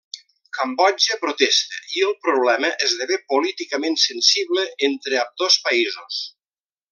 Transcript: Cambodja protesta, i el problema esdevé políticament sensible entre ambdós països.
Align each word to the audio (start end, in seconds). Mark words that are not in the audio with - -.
Cambodja 0.57 1.17
protesta, 1.25 1.81
i 1.97 2.01
el 2.07 2.15
problema 2.23 2.71
esdevé 2.87 3.19
políticament 3.35 3.99
sensible 4.07 4.65
entre 4.89 5.21
ambdós 5.27 5.61
països. 5.69 6.23